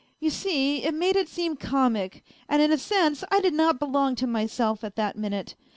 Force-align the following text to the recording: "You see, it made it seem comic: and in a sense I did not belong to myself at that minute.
"You 0.19 0.31
see, 0.31 0.83
it 0.83 0.95
made 0.95 1.15
it 1.15 1.29
seem 1.29 1.55
comic: 1.55 2.23
and 2.49 2.59
in 2.59 2.71
a 2.71 2.77
sense 2.79 3.23
I 3.29 3.39
did 3.39 3.53
not 3.53 3.77
belong 3.77 4.15
to 4.15 4.25
myself 4.25 4.83
at 4.83 4.95
that 4.95 5.15
minute. 5.15 5.53